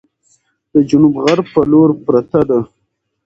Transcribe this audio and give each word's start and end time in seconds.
د 0.73 0.75
جنوب 0.89 1.13
غرب 1.23 1.45
په 1.53 1.61
لور 1.71 1.89
پرته 2.05 2.39
ده، 2.49 2.59